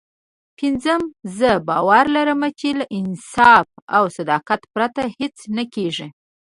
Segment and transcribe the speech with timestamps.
[0.57, 1.01] پينځم
[1.37, 6.07] زه باور لرم چې له انصاف او صداقت پرته هېڅ نه کېږي.